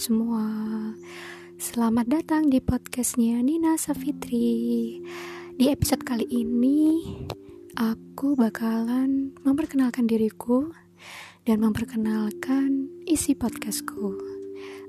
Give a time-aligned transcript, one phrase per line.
[0.00, 0.48] semua.
[1.60, 4.96] Selamat datang di podcastnya Nina Safitri
[5.60, 7.04] Di episode kali ini
[7.76, 10.72] Aku bakalan memperkenalkan diriku
[11.44, 14.16] Dan memperkenalkan isi podcastku.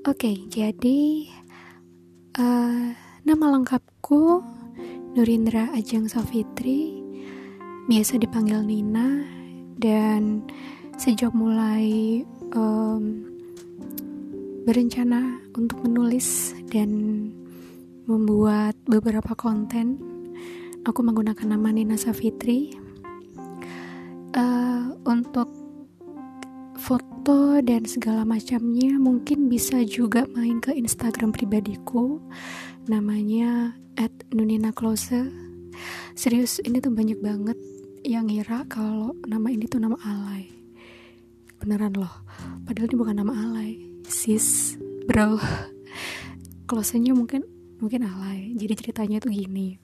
[0.08, 1.28] Oke, jadi
[2.40, 2.96] uh,
[3.28, 4.40] Nama lengkapku
[5.12, 7.04] Nurindra Ajeng Safitri
[7.84, 9.28] Biasa dipanggil Nina.
[9.76, 10.48] Dan
[10.96, 12.24] sejak mulai
[12.56, 13.31] um,
[14.62, 16.90] berencana untuk menulis dan
[18.06, 19.98] membuat beberapa konten.
[20.86, 22.74] Aku menggunakan nama Nina Safitri
[24.34, 25.50] uh, untuk
[26.78, 28.98] foto dan segala macamnya.
[28.98, 32.22] Mungkin bisa juga main ke Instagram pribadiku,
[32.86, 33.78] namanya
[34.30, 35.26] @nunina_close.
[36.14, 37.58] Serius, ini tuh banyak banget
[38.02, 40.50] yang ngira kalau nama ini tuh nama alay.
[41.62, 42.26] Beneran loh,
[42.66, 45.38] padahal ini bukan nama alay sis bro.
[46.66, 47.44] Closenya mungkin
[47.82, 48.54] mungkin alay.
[48.54, 49.76] Jadi ceritanya tuh gini.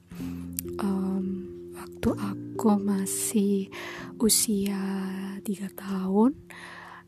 [0.79, 3.67] Um, waktu aku masih
[4.19, 4.79] usia
[5.43, 6.35] tiga tahun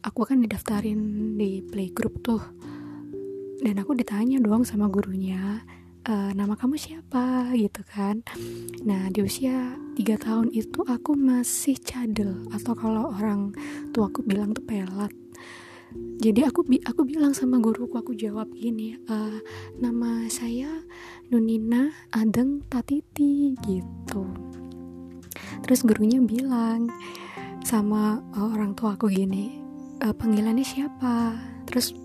[0.01, 2.41] aku kan didaftarin di playgroup tuh.
[3.61, 5.61] Dan aku ditanya doang sama gurunya
[6.01, 7.53] e, nama kamu siapa?
[7.53, 8.25] gitu kan.
[8.81, 12.49] Nah di usia tiga tahun itu aku masih cadel.
[12.49, 13.53] Atau kalau orang
[13.93, 15.13] tua aku bilang tuh pelat
[16.21, 19.15] jadi aku aku bilang sama guruku aku jawab gini e,
[19.81, 20.69] nama saya
[21.33, 24.29] Nunina Adeng Tatiti gitu.
[25.65, 26.93] Terus gurunya bilang
[27.65, 29.57] sama uh, orang tua aku gini
[29.97, 31.33] e, panggilannya siapa?
[31.65, 31.97] Terus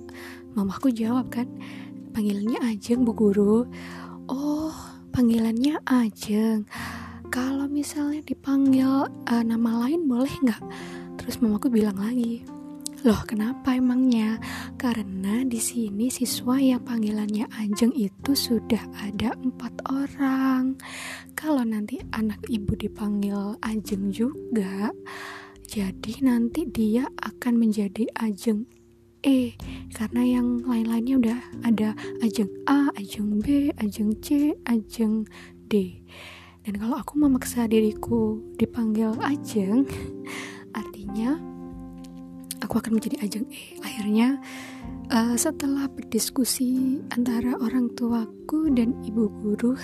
[0.56, 1.44] mamaku jawab kan
[2.16, 3.68] panggilannya Ajeng bu guru.
[4.32, 4.72] Oh
[5.12, 6.64] panggilannya Ajeng.
[7.28, 10.62] Kalau misalnya dipanggil uh, nama lain boleh nggak?
[11.20, 12.55] Terus mamaku bilang lagi
[13.06, 14.34] Loh, kenapa emangnya?
[14.74, 20.74] Karena di sini siswa yang panggilannya Ajeng itu sudah ada empat orang.
[21.38, 24.90] Kalau nanti anak ibu dipanggil Ajeng juga,
[25.70, 28.66] jadi nanti dia akan menjadi Ajeng
[29.22, 29.54] E
[29.94, 31.94] karena yang lain-lainnya udah ada
[32.26, 35.30] Ajeng A, Ajeng B, Ajeng C, Ajeng
[35.70, 36.02] D.
[36.66, 39.86] Dan kalau aku memaksa diriku dipanggil Ajeng,
[40.82, 41.54] artinya
[42.66, 43.46] aku akan menjadi ajang.
[43.46, 44.42] E akhirnya
[45.14, 49.78] uh, setelah berdiskusi antara orang tuaku dan ibu guru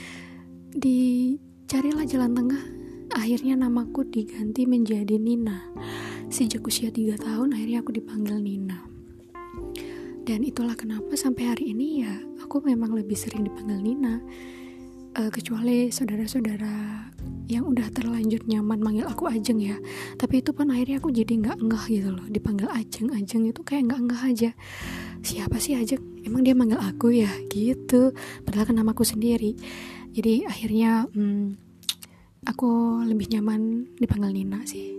[0.82, 2.62] dicarilah jalan tengah.
[3.14, 5.70] Akhirnya namaku diganti menjadi Nina.
[6.30, 8.80] Sejak usia 3 tahun akhirnya aku dipanggil Nina.
[10.24, 14.18] Dan itulah kenapa sampai hari ini ya aku memang lebih sering dipanggil Nina
[15.14, 17.06] uh, kecuali saudara-saudara
[17.46, 19.76] yang udah terlanjur nyaman manggil aku Ajeng ya.
[20.16, 22.26] Tapi itu pun akhirnya aku jadi nggak enggah gitu loh.
[22.26, 24.50] Dipanggil Ajeng Ajeng itu kayak nggak enggah aja.
[25.20, 26.00] Siapa sih Ajeng?
[26.24, 27.30] Emang dia manggil aku ya?
[27.52, 28.16] Gitu.
[28.42, 29.54] Padahal kan namaku sendiri.
[30.14, 31.58] Jadi akhirnya hmm,
[32.48, 34.96] aku lebih nyaman dipanggil Nina sih.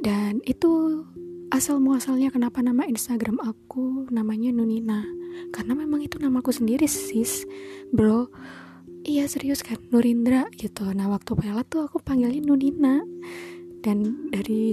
[0.00, 1.04] Dan itu
[1.52, 5.04] asal muasalnya kenapa nama Instagram aku namanya Nunina.
[5.52, 7.44] Karena memang itu namaku sendiri sis.
[7.92, 8.32] Bro
[9.02, 9.78] iya serius kan?
[9.90, 10.86] Nurindra gitu.
[10.94, 13.02] Nah waktu pelat tuh aku panggilnya Nunina.
[13.82, 14.70] Dan dari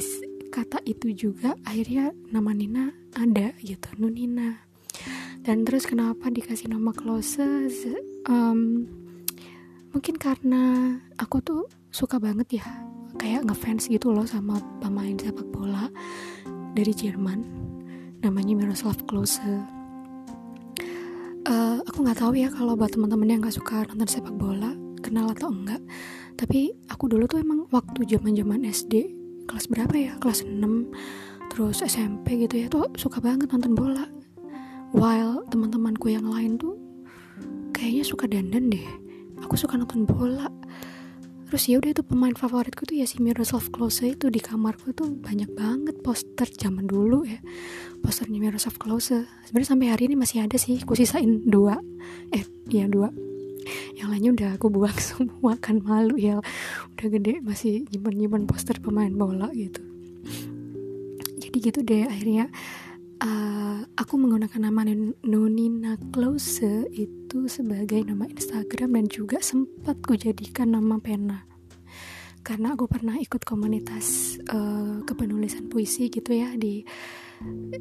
[0.49, 4.65] kata itu juga akhirnya nama Nina ada gitu Nunina.
[5.41, 7.41] Dan terus kenapa dikasih nama Close
[8.29, 8.85] um,
[9.95, 12.65] mungkin karena aku tuh suka banget ya
[13.17, 15.89] kayak ngefans gitu loh sama pemain sepak bola
[16.77, 17.41] dari Jerman.
[18.19, 19.78] Namanya Miroslav Klose
[21.99, 24.71] aku nggak tahu ya kalau buat teman-teman yang nggak suka nonton sepak bola
[25.03, 25.83] kenal atau enggak.
[26.39, 29.11] Tapi aku dulu tuh emang waktu zaman zaman SD
[29.43, 30.15] kelas berapa ya?
[30.15, 30.63] Kelas 6
[31.51, 34.07] terus SMP gitu ya tuh suka banget nonton bola.
[34.95, 36.79] While teman-temanku yang lain tuh
[37.75, 38.87] kayaknya suka dandan deh.
[39.43, 40.47] Aku suka nonton bola
[41.49, 45.09] terus ya udah itu pemain favoritku tuh ya si Miroslav Klose itu di kamarku tuh
[45.17, 47.41] banyak banget poster zaman dulu ya.
[48.05, 49.25] Posternya Miroslav Klose.
[49.49, 51.81] Sebenarnya sampai hari ini masih ada sih aku sisain dua.
[52.29, 53.09] Eh ya dua.
[53.97, 56.37] Yang lainnya udah aku buang semua kan malu ya.
[56.93, 59.81] Udah gede masih nyimpan nyimpan poster pemain bola gitu.
[61.41, 62.53] Jadi gitu deh akhirnya
[63.23, 64.87] uh, aku menggunakan nama
[65.27, 71.45] Nunina Close itu sebagai nama Instagram dan juga sempat ku jadikan nama pena.
[72.39, 76.81] Karena aku pernah ikut komunitas uh, kepenulisan puisi gitu ya di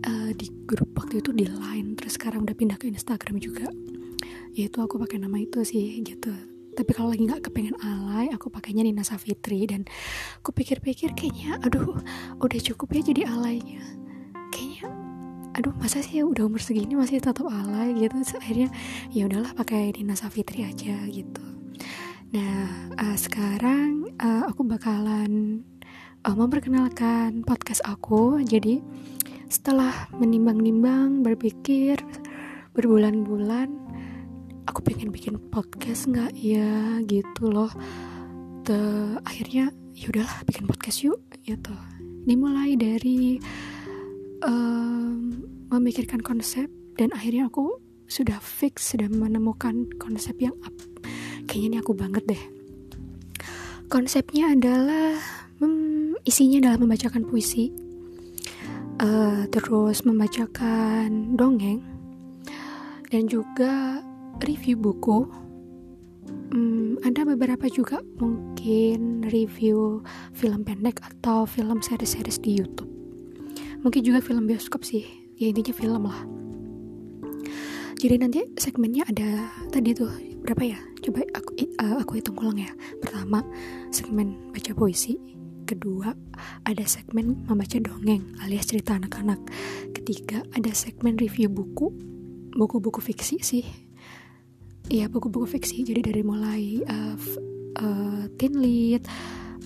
[0.05, 1.94] uh, di grup waktu itu di Line.
[1.96, 3.70] Terus sekarang udah pindah ke Instagram juga.
[4.52, 6.35] Yaitu aku pakai nama itu sih gitu.
[6.75, 9.64] Tapi kalau lagi nggak kepengen alay aku pakainya Nina Safitri.
[9.64, 9.87] Dan
[10.43, 11.96] aku pikir-pikir kayaknya aduh
[12.43, 14.07] udah cukup ya jadi alaynya
[15.56, 17.94] aduh masa sih udah umur segini masih tetap alay?
[17.96, 18.12] Gitu.
[18.12, 18.68] Terus akhirnya
[19.12, 21.44] ya udahlah pakai Nina Savitri aja gitu.
[22.34, 25.64] Nah uh, sekarang uh, aku bakalan
[26.24, 28.42] uh, memperkenalkan podcast aku.
[28.44, 28.84] Jadi
[29.48, 31.96] setelah menimbang-nimbang berpikir
[32.76, 33.72] berbulan-bulan
[34.68, 36.36] aku pengen bikin podcast nggak?
[36.36, 37.72] Ya gitu loh.
[38.68, 38.76] The,
[39.24, 41.72] akhirnya ya udahlah bikin podcast yuk gitu.
[42.28, 43.40] Dimulai dari
[44.43, 45.43] um,
[45.73, 50.73] memikirkan konsep dan akhirnya aku sudah fix sudah menemukan konsep yang up.
[51.49, 52.43] kayaknya ini aku banget deh.
[53.88, 55.17] Konsepnya adalah
[55.61, 57.73] hmm, isinya adalah membacakan puisi.
[58.99, 61.87] Uh, terus membacakan dongeng
[63.14, 64.02] dan juga
[64.43, 65.31] review buku.
[66.52, 70.02] Hmm, ada beberapa juga mungkin review
[70.35, 72.97] film pendek atau film series-series di YouTube
[73.82, 75.06] mungkin juga film bioskop sih.
[75.38, 76.20] Ya intinya film lah.
[77.98, 80.10] Jadi nanti segmennya ada tadi tuh
[80.42, 80.78] berapa ya?
[81.02, 81.50] Coba aku
[81.82, 82.70] uh, aku hitung ulang ya.
[83.02, 83.42] Pertama
[83.90, 85.19] segmen baca puisi.
[85.69, 86.16] Kedua
[86.64, 89.38] ada segmen membaca dongeng alias cerita anak-anak.
[89.92, 91.90] Ketiga ada segmen review buku.
[92.54, 93.66] Buku-buku fiksi sih.
[94.88, 95.84] Iya buku-buku fiksi.
[95.84, 97.14] Jadi dari mulai uh,
[97.78, 99.04] uh, teen lead,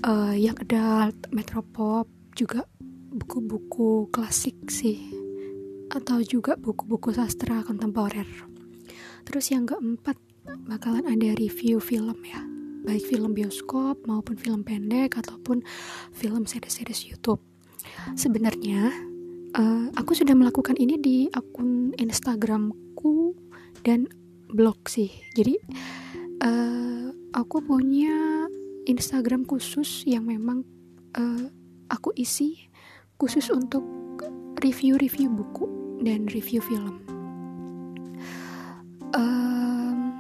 [0.05, 2.67] uh, yang adult, metropop juga
[3.13, 4.99] buku-buku klasik sih
[5.93, 8.27] atau juga buku-buku sastra kontemporer.
[9.29, 10.17] Terus yang keempat
[10.67, 12.41] bakalan ada review film ya,
[12.89, 15.61] baik film bioskop maupun film pendek ataupun
[16.17, 17.45] film series-series YouTube.
[18.17, 18.91] Sebenarnya
[19.57, 23.37] uh, aku sudah melakukan ini di akun Instagramku
[23.85, 24.09] dan
[24.53, 25.57] blog sih jadi
[26.45, 28.47] uh, aku punya
[28.85, 30.67] Instagram khusus yang memang
[31.17, 31.49] uh,
[31.89, 32.72] aku isi
[33.23, 33.87] khusus untuk
[34.67, 35.71] review-review buku
[36.03, 36.99] dan review film.
[39.15, 40.11] Um,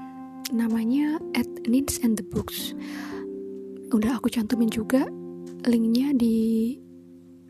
[0.54, 2.78] namanya at Needs and the Books.
[3.90, 5.02] Udah aku cantumin juga
[5.66, 6.78] linknya di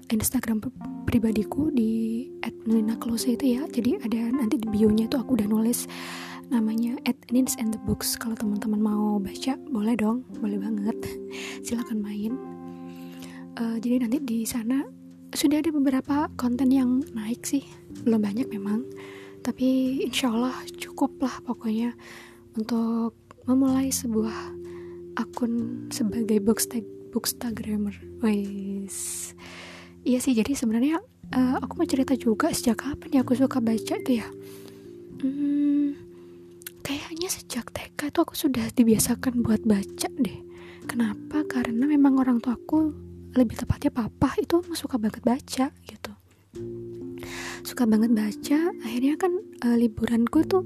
[0.08, 0.64] Instagram
[1.04, 2.32] pribadiku di
[2.64, 3.68] @nina_close itu ya.
[3.68, 5.84] Jadi ada nanti di bio nya tuh aku udah nulis
[6.48, 8.16] namanya at Nins and the Books.
[8.16, 10.24] Kalau teman-teman mau baca boleh dong.
[10.40, 10.96] Boleh banget.
[11.68, 12.40] Silahkan main.
[13.60, 15.01] Uh, jadi nanti di sana
[15.32, 17.64] sudah ada beberapa konten yang naik sih.
[18.04, 18.84] Belum banyak memang.
[19.42, 21.96] Tapi insya Allah cukup lah pokoknya
[22.54, 23.16] untuk
[23.48, 24.54] memulai sebuah
[25.18, 27.96] akun sebagai bookstag bookstagrammer.
[28.22, 29.32] Wes
[30.02, 30.98] iya sih jadi sebenarnya
[31.34, 34.28] uh, aku mau cerita juga sejak kapan ya aku suka baca itu ya.
[35.22, 35.94] Hmm,
[36.82, 40.38] kayaknya sejak TK itu aku sudah dibiasakan buat baca deh.
[40.86, 41.46] Kenapa?
[41.46, 46.12] Karena memang orang tua aku lebih tepatnya papa itu suka banget baca gitu.
[47.62, 49.32] Suka banget baca akhirnya kan
[49.64, 50.64] uh, liburanku tuh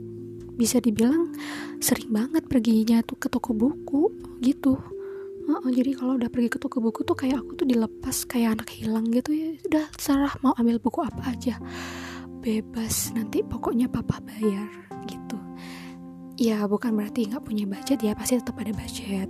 [0.56, 1.36] bisa dibilang
[1.78, 4.10] sering banget perginya tuh ke toko buku
[4.42, 4.78] gitu.
[5.46, 9.06] Jadi kalau udah pergi ke toko buku tuh kayak aku tuh dilepas kayak anak hilang
[9.14, 9.54] gitu ya.
[9.70, 11.62] Udah serah mau ambil buku apa aja.
[12.42, 14.86] Bebas nanti pokoknya papa bayar
[16.36, 19.28] ya bukan berarti nggak punya budget ya pasti tetap ada budget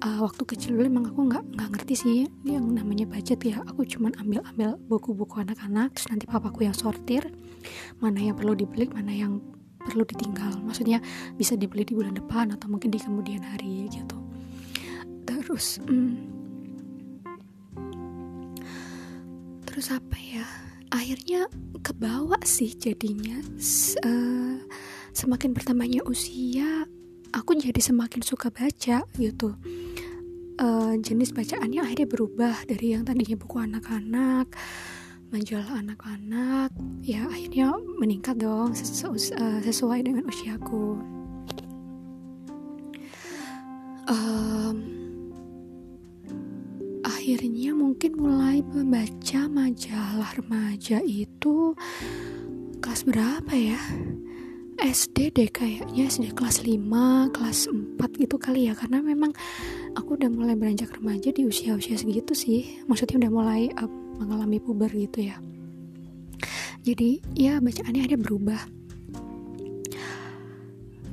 [0.00, 3.60] uh, waktu kecil dulu emang aku nggak nggak ngerti sih yang namanya budget ya.
[3.68, 7.28] Aku cuman ambil ambil buku-buku anak-anak terus nanti papaku yang sortir.
[8.00, 9.40] Mana yang perlu dibeli mana yang
[9.80, 10.60] perlu ditinggal.
[10.64, 11.00] Maksudnya
[11.36, 14.16] bisa dibeli di bulan depan atau mungkin di kemudian hari gitu.
[15.28, 16.12] Terus hmm,
[19.68, 20.46] terus apa ya?
[20.90, 21.46] Akhirnya
[21.86, 23.38] kebawa sih jadinya.
[24.02, 24.58] Uh,
[25.10, 26.86] semakin bertambahnya usia
[27.34, 29.48] aku jadi semakin suka baca gitu.
[30.60, 34.52] Uh, jenis bacaannya akhirnya berubah dari yang tadinya buku anak-anak
[35.30, 36.74] majalah anak-anak
[37.06, 40.98] ya akhirnya meningkat dong sesu uh, sesuai dengan usiaku.
[44.10, 44.76] Um,
[47.06, 51.78] akhirnya mungkin mulai membaca majalah remaja itu
[52.82, 53.78] kelas berapa ya
[54.80, 56.80] SD deh kayaknya SD kelas 5
[57.36, 58.72] kelas 4 gitu kali ya.
[58.72, 59.28] Karena memang
[59.92, 62.80] aku udah mulai beranjak remaja di usia-usia segitu sih.
[62.88, 65.36] Maksudnya udah mulai uh, mengalami puber gitu ya.
[66.80, 68.60] Jadi ya bacaannya ada berubah.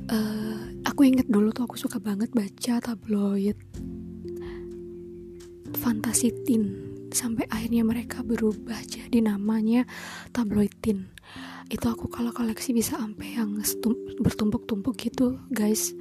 [0.08, 3.60] Uh, aku inget dulu tuh aku suka banget baca tabloid.
[5.76, 6.88] Fantasi teen.
[7.12, 9.84] Sampai akhirnya mereka berubah jadi namanya
[10.32, 11.12] tabloid teen
[11.68, 13.60] itu aku kalau koleksi bisa sampai yang
[14.24, 15.92] bertumpuk-tumpuk gitu guys.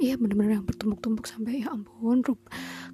[0.00, 2.40] Iya bener-bener yang bertumpuk-tumpuk sampai ya ampun rup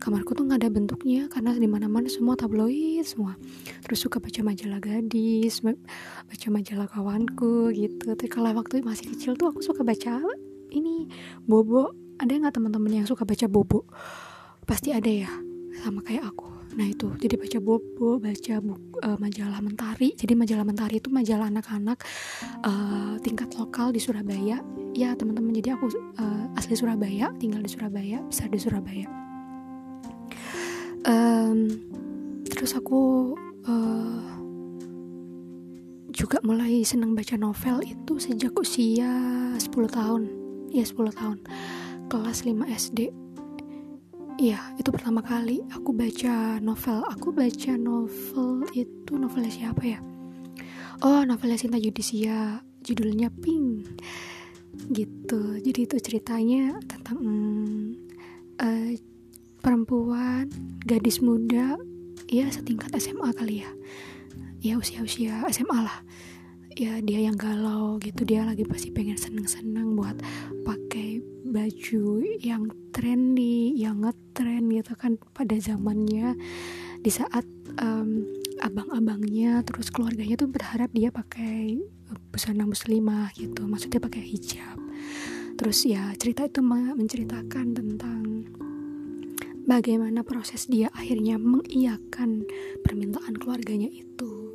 [0.02, 3.38] kamarku tuh nggak ada bentuknya karena di mana mana semua tabloid semua.
[3.86, 5.62] Terus suka baca majalah gadis
[6.26, 8.10] baca majalah kawanku gitu.
[8.10, 10.18] Tapi kalau waktu masih kecil tuh aku suka baca
[10.74, 11.06] ini
[11.46, 11.94] bobo.
[12.18, 13.86] Ada nggak teman-teman yang suka baca bobo?
[14.66, 15.30] Pasti ada ya
[15.84, 17.08] sama kayak aku nah itu.
[17.16, 20.12] Jadi baca bobo baca buku, uh, majalah mentari.
[20.12, 22.04] Jadi majalah mentari itu majalah anak-anak
[22.62, 24.60] uh, tingkat lokal di Surabaya.
[24.92, 25.88] Ya teman-teman jadi aku
[26.20, 29.08] uh, asli Surabaya tinggal di Surabaya besar di Surabaya.
[31.08, 31.72] Um,
[32.44, 33.32] terus aku
[33.64, 34.26] uh,
[36.12, 39.08] juga mulai senang baca novel itu sejak usia
[39.56, 40.22] 10 tahun.
[40.72, 41.38] Ya 10 tahun.
[42.06, 43.25] Kelas 5 SD
[44.36, 47.00] Iya, itu pertama kali aku baca novel.
[47.08, 49.98] Aku baca novel itu novelnya siapa ya?
[51.00, 52.60] Oh, novelnya Sinta Yudisia.
[52.84, 53.96] Judulnya Pink.
[54.92, 55.40] Gitu.
[55.64, 57.84] Jadi itu ceritanya tentang hmm,
[58.60, 58.92] uh,
[59.64, 60.52] perempuan,
[60.84, 61.80] gadis muda,
[62.28, 63.70] ya setingkat SMA kali ya.
[64.60, 66.04] Ya usia-usia SMA lah.
[66.76, 68.28] Ya dia yang galau gitu.
[68.28, 70.20] Dia lagi pasti pengen seneng-seneng buat
[70.60, 76.36] pakai baju yang trendy, yang ngetren gitu kan pada zamannya.
[77.00, 77.48] Di saat
[77.80, 78.28] um,
[78.60, 81.80] abang-abangnya terus keluarganya tuh berharap dia pakai
[82.28, 84.76] busana muslimah gitu, maksudnya pakai hijab.
[85.56, 88.44] Terus ya cerita itu menceritakan tentang
[89.64, 92.44] bagaimana proses dia akhirnya mengiyakan
[92.84, 94.52] permintaan keluarganya itu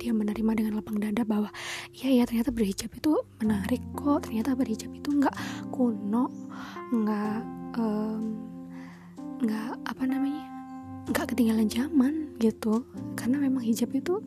[0.00, 1.52] dia menerima dengan lapang dada bahwa
[1.92, 3.12] iya ya ternyata berhijab itu
[3.44, 4.24] menarik kok.
[4.24, 5.36] Ternyata berhijab itu nggak
[5.68, 6.32] kuno
[6.90, 7.40] nggak
[9.44, 10.44] nggak um, apa namanya
[11.12, 12.88] nggak ketinggalan zaman gitu.
[13.14, 14.24] Karena memang hijab itu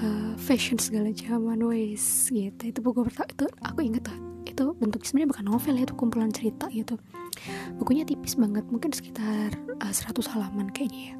[0.00, 2.62] uh, fashion segala zaman ways gitu.
[2.70, 6.30] Itu buku pertama itu aku inget tuh itu bentuk sebenarnya bukan novel ya itu kumpulan
[6.30, 6.94] cerita gitu.
[7.76, 9.50] Bukunya tipis banget mungkin sekitar
[9.82, 11.16] uh, eh, 100 halaman kayaknya ya.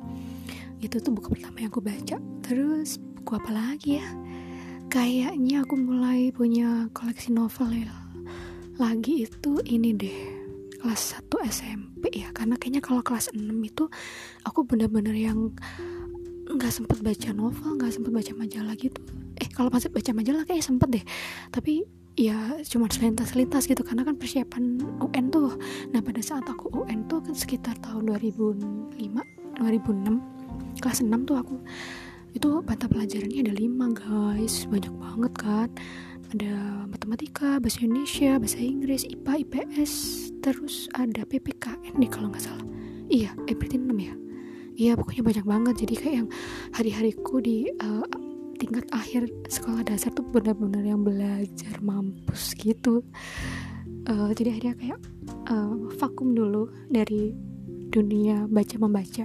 [0.85, 2.17] Itu tuh buku pertama yang aku baca.
[2.45, 4.09] Terus buku apa lagi ya?
[4.93, 7.89] Kayaknya aku mulai punya koleksi novel ya.
[8.77, 10.19] Lagi itu ini deh
[10.77, 12.29] kelas 1 SMP ya.
[12.37, 13.89] Karena kayaknya kalau kelas 6 itu
[14.45, 15.57] aku bener-bener yang
[16.53, 19.01] nggak sempet baca novel nggak sempet baca majalah gitu.
[19.41, 21.05] Eh kalau masih baca majalah kayak sempet deh.
[21.49, 21.81] Tapi
[22.21, 23.81] ya cuma selintas-selintas gitu.
[23.89, 25.57] Karena kan persiapan UN tuh.
[25.97, 29.01] Nah pada saat aku UN tuh kan sekitar tahun 2005
[29.65, 31.57] 2006 kelas 6 tuh aku
[32.35, 34.67] itu mata pelajarannya ada lima guys.
[34.67, 35.69] Banyak banget kan?
[36.35, 39.93] Ada matematika bahasa Indonesia bahasa Inggris IPA IPS
[40.43, 42.67] terus ada PPKN nih kalau nggak salah.
[43.07, 44.15] Iya berarti 6 ya?
[44.75, 45.75] Iya pokoknya banyak banget.
[45.87, 46.29] Jadi kayak yang
[46.75, 48.03] hari-hariku di uh,
[48.59, 53.07] tingkat akhir sekolah dasar tuh benar-benar yang belajar mampus gitu.
[54.11, 55.01] Uh, jadi akhirnya kayak
[55.49, 57.33] uh, vakum dulu dari
[57.95, 59.25] dunia baca membaca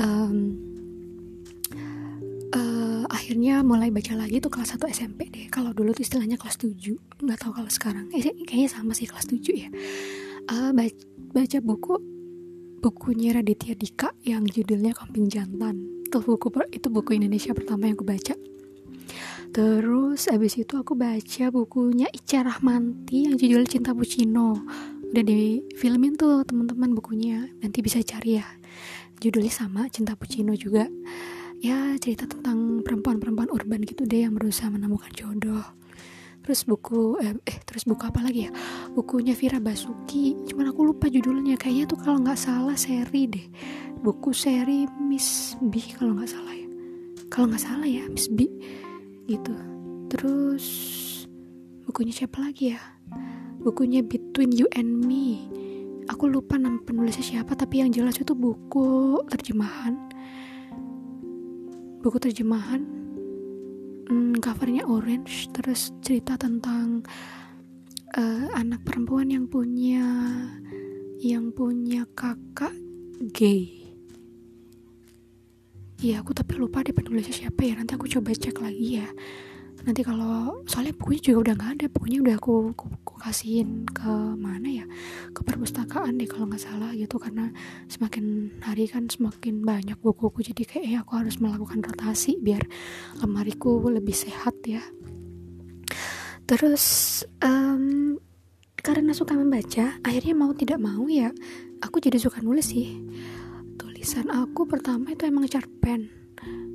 [0.00, 0.73] um,
[3.24, 5.48] akhirnya mulai baca lagi tuh kelas 1 SMP deh.
[5.48, 6.76] Kalau dulu tuh istilahnya kelas 7
[7.24, 8.12] nggak tahu kalau sekarang.
[8.12, 9.72] Eh, kayaknya sama sih kelas 7 ya.
[10.52, 10.92] Uh, baca,
[11.32, 11.94] baca buku
[12.84, 16.04] bukunya Raditya Dika yang judulnya Kamping Jantan.
[16.04, 18.36] Itu buku itu buku Indonesia pertama yang aku baca.
[19.56, 24.68] Terus abis itu aku baca bukunya Ica Rahmanti yang judulnya Cinta Pucino
[25.00, 27.48] udah di filmin tuh teman-teman bukunya.
[27.64, 28.44] Nanti bisa cari ya.
[29.16, 30.92] Judulnya sama Cinta Pucino juga
[31.62, 35.62] ya cerita tentang perempuan-perempuan urban gitu deh yang berusaha menemukan jodoh.
[36.44, 38.52] Terus buku eh, eh terus buku apa lagi ya?
[38.92, 40.36] Bukunya Vira Basuki.
[40.44, 41.56] Cuman aku lupa judulnya.
[41.56, 43.46] Kayaknya tuh kalau nggak salah seri deh.
[44.04, 46.68] Buku seri Miss B kalau nggak salah ya.
[47.32, 48.44] Kalau nggak salah ya Miss B.
[49.24, 49.56] Gitu.
[50.12, 50.66] Terus
[51.88, 52.80] bukunya siapa lagi ya?
[53.64, 55.48] Bukunya Between You and Me.
[56.12, 59.96] Aku lupa nama penulisnya siapa tapi yang jelas itu buku terjemahan
[62.04, 62.84] buku terjemahan
[64.12, 67.00] hmm, covernya orange terus cerita tentang
[68.12, 70.04] uh, anak perempuan yang punya
[71.24, 72.76] yang punya kakak
[73.32, 73.88] gay.
[76.04, 79.08] Iya aku tapi lupa deh penulisnya siapa ya nanti aku coba cek lagi ya
[79.84, 81.86] nanti kalau soalnya bukunya juga udah nggak ada.
[81.92, 84.84] Bukunya udah aku, aku, aku kasihin ke mana ya?
[85.36, 87.20] Ke perpustakaan deh kalau nggak salah gitu.
[87.20, 87.52] Karena
[87.86, 92.64] semakin hari kan semakin banyak buku-buku jadi kayaknya aku harus melakukan rotasi biar
[93.20, 94.80] lemariku lebih sehat ya.
[96.44, 96.84] Terus
[97.40, 98.16] um,
[98.84, 101.32] karena suka membaca akhirnya mau tidak mau ya
[101.84, 102.96] aku jadi suka nulis sih.
[103.76, 106.08] Tulisan aku pertama itu emang cerpen.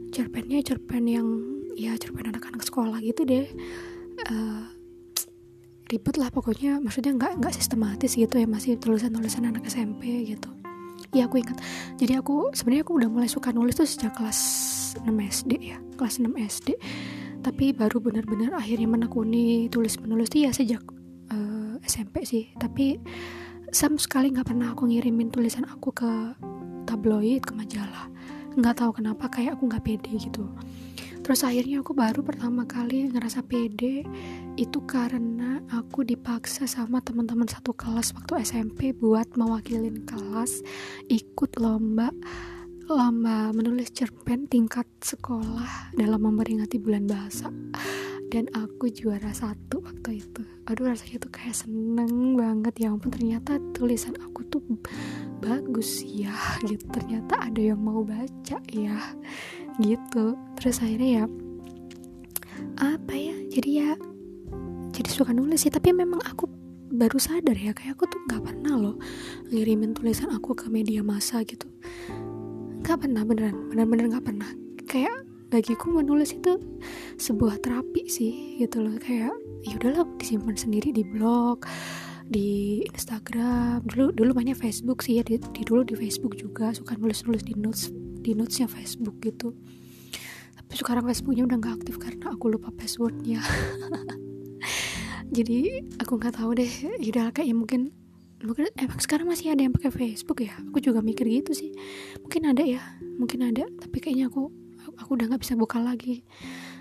[0.09, 1.27] Cerpennya cerpen yang
[1.79, 3.48] ya cerpen anak-anak sekolah gitu deh.
[4.27, 4.67] Uh,
[5.88, 6.83] ribet lah pokoknya.
[6.83, 8.45] Maksudnya nggak nggak sistematis gitu ya.
[8.45, 10.51] Masih tulisan tulisan anak SMP gitu.
[11.15, 11.57] Iya aku ingat.
[11.95, 14.39] Jadi aku sebenarnya aku udah mulai suka nulis tuh sejak kelas
[15.00, 15.79] 6 SD ya.
[15.95, 16.75] Kelas 6 SD
[17.39, 20.83] tapi baru benar-benar akhirnya menekuni tulis menulis tuh ya sejak
[21.31, 22.51] uh, eh, SMP sih.
[22.59, 23.00] Tapi
[23.71, 26.12] sama sekali nggak pernah aku ngirimin tulisan aku ke
[26.83, 28.12] tabloid ke majalah.
[28.59, 30.45] Nggak tahu kenapa kayak aku nggak pede gitu
[31.29, 34.01] terus akhirnya aku baru pertama kali ngerasa pede.
[34.57, 40.65] Itu karena aku dipaksa sama teman-teman satu kelas waktu SMP buat mewakilin kelas
[41.05, 42.09] ikut lomba
[42.89, 47.53] lomba menulis cerpen tingkat sekolah dalam memperingati bulan bahasa.
[48.33, 50.41] Dan aku juara satu waktu itu.
[50.65, 53.13] Aduh rasanya tuh kayak seneng banget ya ampun.
[53.13, 54.65] Ternyata tulisan aku tuh
[55.45, 56.33] bagus ya
[56.65, 56.89] gitu.
[56.89, 58.98] Ternyata ada yang mau baca ya
[59.79, 60.36] gitu.
[60.59, 61.25] Terus akhirnya ya
[62.79, 63.91] apa ya jadi ya
[64.91, 65.71] jadi suka nulis sih.
[65.71, 66.48] Tapi memang aku
[66.89, 68.95] baru sadar ya kayak aku tuh nggak pernah loh
[69.53, 71.69] ngirimin tulisan aku ke media massa gitu.
[72.83, 74.50] Nggak pernah beneran bener-bener nggak pernah.
[74.89, 76.57] Kayak bagiku menulis itu
[77.17, 78.98] sebuah terapi sih gitu loh.
[79.00, 79.33] Kayak
[79.63, 81.63] ya udahlah disimpan sendiri di blog
[82.29, 83.86] di Instagram.
[83.86, 87.53] Dulu dulu banyak Facebook sih ya di, di dulu di Facebook juga suka nulis-nulis di
[87.57, 89.55] notes di notesnya Facebook gitu.
[90.55, 93.41] Tapi sekarang Facebooknya udah nggak aktif karena aku lupa passwordnya.
[95.35, 96.69] Jadi aku nggak tahu deh.
[97.01, 97.89] Udah kayak mungkin
[98.39, 100.53] mungkin emang sekarang masih ada yang pakai Facebook ya?
[100.69, 101.73] Aku juga mikir gitu sih.
[102.21, 102.81] Mungkin ada ya
[103.17, 103.65] mungkin ada.
[103.65, 104.53] Tapi kayaknya aku
[105.01, 106.21] aku udah nggak bisa buka lagi.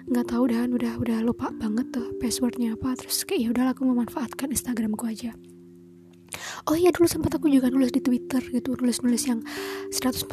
[0.05, 2.93] Nggak tahu dan udah udah lupa banget tuh passwordnya apa.
[2.93, 5.33] Terus kayak ya udah aku memanfaatkan Instagramku aja
[6.67, 9.45] oh iya dulu sempat aku juga nulis di Twitter gitu nulis nulis yang
[9.95, 10.27] 140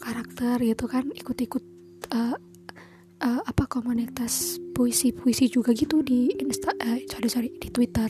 [0.00, 1.64] karakter gitu kan ikut-ikut
[2.10, 2.34] uh,
[3.20, 8.08] uh, apa komunitas puisi puisi juga gitu di Insta uh, sorry sorry di Twitter.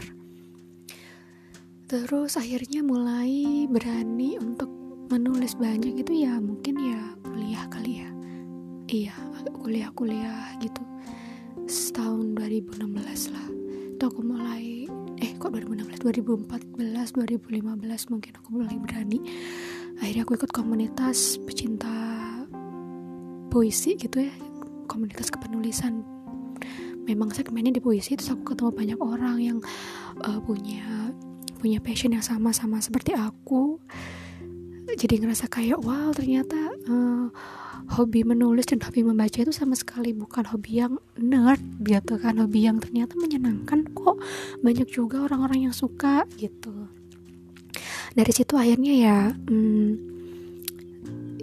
[1.90, 4.70] Terus akhirnya mulai berani untuk
[5.10, 8.10] menulis banyak itu ya mungkin ya kuliah kali ya.
[8.86, 9.16] Iya
[9.58, 10.82] kuliah-kuliah gitu.
[11.66, 13.46] Setahun 2016 lah.
[13.98, 14.86] Itu aku mulai
[15.20, 19.20] eh kok 2016 2014 2015 mungkin aku mulai berani.
[20.00, 21.92] Akhirnya aku ikut komunitas pecinta
[23.52, 24.32] puisi gitu ya
[24.88, 26.02] komunitas kepenulisan.
[27.04, 29.58] Memang segmennya di puisi terus aku ketemu banyak orang yang
[30.24, 31.12] uh, punya
[31.60, 33.76] punya passion yang sama sama seperti aku
[35.00, 37.32] jadi ngerasa kayak wow ternyata uh,
[37.96, 42.36] hobi menulis dan hobi membaca itu sama sekali bukan hobi yang nerd gitu kan.
[42.36, 44.20] Hobi yang ternyata menyenangkan kok.
[44.60, 46.92] Banyak juga orang-orang yang suka gitu.
[48.12, 49.90] Dari situ akhirnya ya hmm,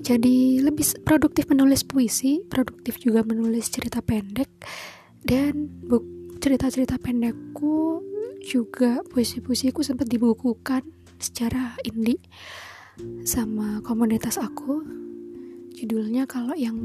[0.05, 4.51] jadi lebih produktif menulis puisi produktif juga menulis cerita pendek
[5.23, 5.71] dan
[6.43, 8.03] cerita-cerita pendekku
[8.43, 10.83] juga puisi-puisiku sempat dibukukan
[11.19, 12.19] secara indie
[13.27, 14.83] sama komunitas aku.
[15.77, 16.77] Judulnya kalau yang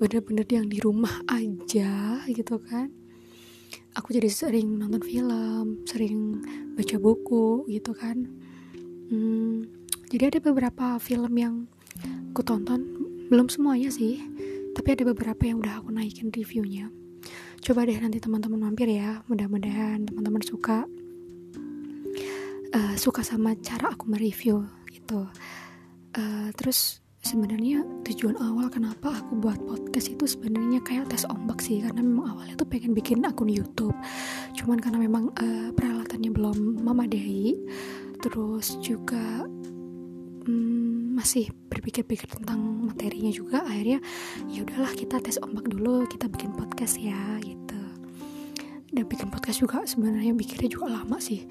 [0.01, 2.89] bener-bener yang di rumah aja gitu kan.
[3.93, 6.41] Aku jadi sering nonton film sering
[6.73, 8.25] baca buku gitu kan.
[9.13, 9.69] Hmm,
[10.09, 11.69] jadi ada beberapa film yang
[12.33, 12.81] aku tonton
[13.29, 14.17] belum semuanya sih
[14.73, 16.89] tapi ada beberapa yang udah aku naikin reviewnya.
[17.61, 20.89] Coba deh nanti teman-teman mampir ya mudah-mudahan teman-teman suka.
[22.71, 25.27] Uh, suka sama cara aku mereview gitu.
[26.15, 31.81] Uh, terus sebenarnya tujuan awal kenapa aku buat podcast itu sebenarnya kayak tes ombak sih
[31.81, 33.93] karena memang awalnya tuh pengen bikin akun YouTube.
[34.57, 37.55] Cuman karena memang uh, peralatannya belum memadai
[38.21, 39.45] terus juga
[40.45, 43.97] um, masih berpikir-pikir tentang materinya juga akhirnya
[44.49, 47.60] ya udahlah kita tes ombak dulu kita bikin podcast ya gitu
[48.91, 51.47] dan bikin podcast juga sebenarnya bikinnya juga lama sih.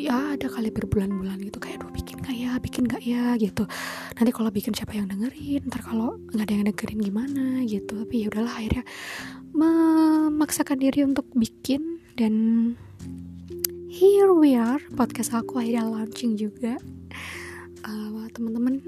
[0.00, 2.52] Ya ada kali berbulan-bulan gitu kayak aduh bikin gak ya?
[2.56, 3.36] Bikin gak ya?
[3.36, 3.68] gitu.
[4.16, 7.92] Nanti kalau bikin siapa yang dengerin ntar kalau nggak ada yang dengerin gimana gitu.
[8.08, 8.84] Tapi ya udahlah akhirnya
[9.52, 12.34] memaksakan diri untuk bikin dan
[13.92, 14.80] here we are.
[14.96, 16.80] Podcast aku akhirnya launching juga.
[17.84, 18.80] Uh, teman-teman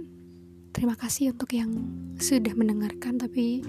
[0.72, 1.68] terima kasih untuk yang
[2.16, 3.60] sudah mendengarkan tapi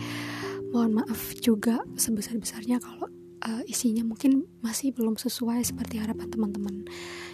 [0.72, 3.10] mohon maaf juga sebesar-besarnya kalau
[3.46, 6.88] uh, isinya mungkin masih belum sesuai seperti harapan teman-teman.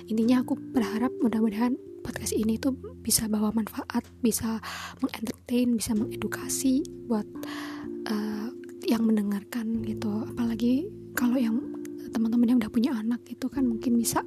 [0.05, 4.61] Intinya aku berharap mudah-mudahan podcast ini tuh bisa bawa manfaat bisa
[5.01, 7.25] mengentertain bisa mengedukasi buat
[8.05, 8.49] uh,
[8.85, 10.29] yang mendengarkan gitu.
[10.29, 10.85] Apalagi
[11.17, 11.57] kalau yang
[12.13, 14.21] teman-teman yang udah punya anak itu kan mungkin bisa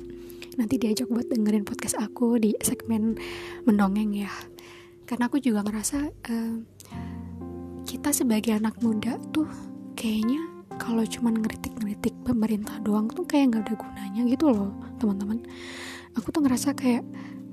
[0.58, 3.14] nanti diajak buat dengerin podcast aku di segmen
[3.62, 4.32] mendongeng ya.
[5.06, 6.56] Karena aku juga ngerasa uh,
[7.86, 9.48] kita sebagai anak muda tuh
[9.96, 14.70] kayaknya kalau cuman ngeritik-ngeritik pemerintah doang tuh kayak nggak ada gunanya gitu loh
[15.02, 15.42] teman-teman.
[16.16, 17.02] Aku tuh ngerasa kayak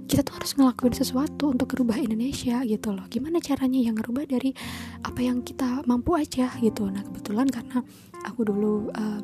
[0.05, 3.09] kita tuh harus ngelakuin sesuatu untuk merubah Indonesia gitu loh.
[3.09, 4.53] Gimana caranya yang ngerubah dari
[5.01, 6.85] apa yang kita mampu aja gitu.
[6.87, 7.81] Nah kebetulan karena
[8.21, 9.19] aku dulu uh,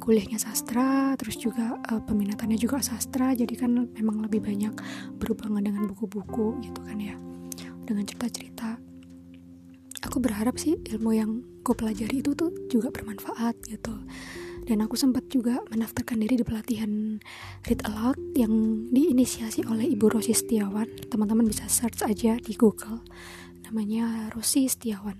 [0.00, 4.72] kuliahnya sastra terus juga uh, peminatannya juga sastra jadi kan memang lebih banyak
[5.20, 7.16] berhubungan dengan buku-buku gitu kan ya.
[7.84, 8.80] Dengan cerita-cerita.
[10.08, 13.96] Aku berharap sih ilmu yang gue pelajari itu tuh juga bermanfaat gitu.
[14.64, 17.20] Dan aku sempat juga mendaftarkan diri di pelatihan
[17.64, 18.52] read aloud yang
[18.92, 21.08] diinisiasi oleh Ibu Rosi Setiawan.
[21.08, 23.00] Teman-teman bisa search aja di Google
[23.64, 25.16] namanya Rosi Setiawan.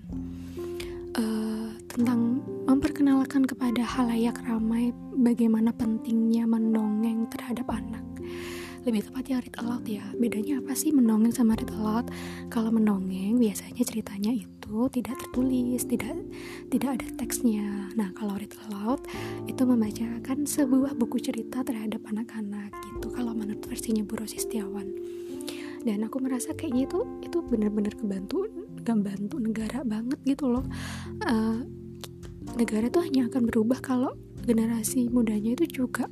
[1.15, 8.04] Uh, tentang memperkenalkan kepada halayak ramai bagaimana pentingnya mendongeng terhadap anak
[8.85, 10.05] lebih tepatnya read aloud ya.
[10.13, 12.05] Bedanya apa sih mendongeng sama read aloud
[12.53, 16.13] kalau mendongeng biasanya ceritanya itu tidak tertulis tidak
[16.69, 17.89] tidak ada teksnya.
[17.97, 19.01] Nah kalau read aloud
[19.49, 24.87] itu membacakan sebuah buku cerita terhadap anak-anak gitu kalau menurut versinya Bu Rosi Setiawan.
[25.85, 28.49] Dan aku merasa kayaknya itu itu benar-benar kebantu
[28.85, 30.65] gak bantu negara banget gitu loh.
[31.25, 31.65] Uh,
[32.53, 34.13] negara tuh hanya akan berubah kalau
[34.45, 36.05] generasi mudanya itu juga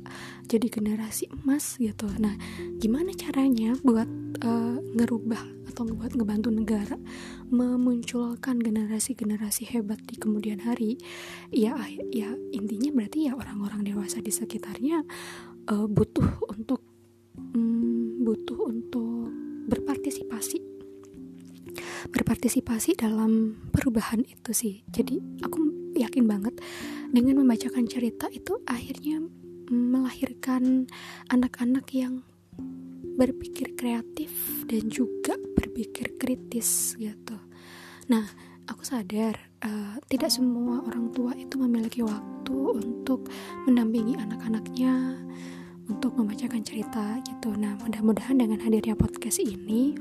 [0.50, 2.10] jadi generasi emas gitu.
[2.18, 2.34] Nah
[2.82, 4.10] gimana caranya buat
[4.42, 6.98] uh, ngerubah atau buat ngebantu negara
[7.48, 10.98] memunculkan generasi-generasi hebat di kemudian hari?
[11.54, 11.78] Ya
[12.10, 15.06] ya intinya berarti ya orang-orang dewasa di sekitarnya
[15.70, 16.82] uh, butuh untuk
[17.38, 19.30] um, butuh untuk
[19.70, 20.60] berpartisipasi.
[22.04, 24.74] Berpartisipasi dalam perubahan itu sih.
[24.92, 26.58] Jadi aku yakin banget
[27.14, 29.22] dengan membacakan cerita itu akhirnya
[29.70, 30.90] melahirkan
[31.32, 32.20] anak-anak yang
[33.14, 34.34] berpikir kreatif
[34.66, 37.38] dan juga berpikir kritis gitu.
[38.10, 38.26] Nah,
[38.66, 43.30] aku sadar uh, tidak semua orang tua itu memiliki waktu untuk
[43.64, 45.22] mendampingi anak-anaknya
[45.88, 47.52] untuk membacakan cerita gitu.
[47.54, 49.94] Nah, mudah-mudahan dengan hadirnya podcast ini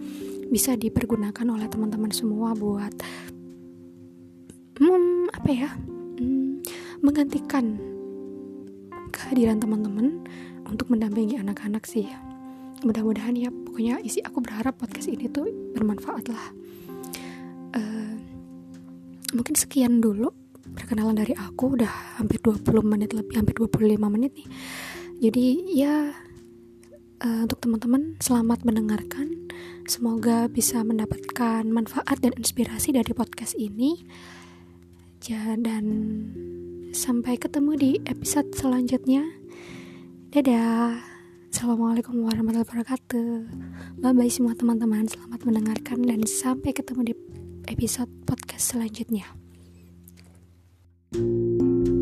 [0.48, 2.94] bisa dipergunakan oleh teman-teman semua buat
[4.80, 5.70] hmm, apa ya?
[6.18, 6.64] Hmm,
[7.04, 7.78] menggantikan
[9.14, 10.26] kehadiran teman-teman
[10.66, 12.10] untuk mendampingi anak-anak sih.
[12.84, 16.46] Mudah-mudahan ya pokoknya isi aku berharap podcast ini tuh bermanfaat lah.
[17.74, 18.14] Uh,
[19.38, 20.34] mungkin sekian dulu
[20.76, 21.78] perkenalan dari aku.
[21.80, 23.80] Udah hampir 20 menit lebih hampir 25
[24.12, 24.48] menit nih.
[25.24, 25.46] Jadi
[25.78, 26.12] ya
[27.24, 29.48] uh, untuk teman-teman selamat mendengarkan.
[29.84, 34.04] Semoga bisa mendapatkan manfaat dan inspirasi dari podcast ini
[35.32, 35.86] dan
[36.92, 39.24] sampai ketemu di episode selanjutnya.
[40.36, 41.00] Dadah.
[41.48, 43.32] Assalamualaikum warahmatullahi wabarakatuh.
[44.04, 45.08] Bye bye semua teman-teman.
[45.08, 47.14] Selamat mendengarkan dan sampai ketemu di
[47.72, 49.24] episode podcast selanjutnya.
[51.14, 51.93] thank you